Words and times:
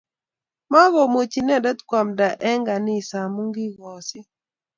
Makomuchi 0.71 1.39
inendet 1.41 1.79
koamnda 1.89 2.27
eng 2.49 2.63
kanisa 2.67 3.15
amu 3.25 3.41
kikoosit 3.55 4.27